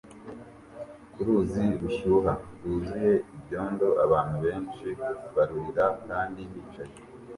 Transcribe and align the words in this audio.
Ku 1.13 1.19
ruzi 1.27 1.63
rushyuha 1.81 2.31
rwuzuye 2.55 3.11
ibyondo 3.35 3.87
abantu 4.05 4.35
benshi 4.45 4.87
barurira 5.35 5.85
kandi 6.07 6.39
bicaye 6.51 6.95